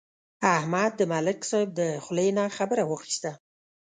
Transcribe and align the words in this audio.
احمد 0.57 0.91
د 0.99 1.01
ملک 1.11 1.39
صاحب 1.49 1.69
د 1.79 1.81
خولې 2.03 2.27
نه 2.37 2.43
خبره 2.57 2.83
واخیسته. 2.85 3.31